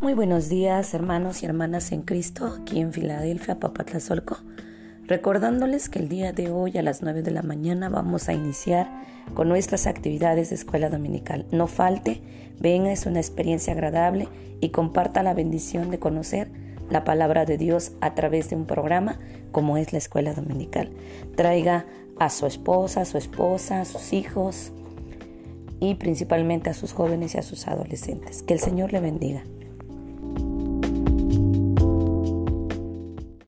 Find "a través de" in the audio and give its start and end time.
18.00-18.54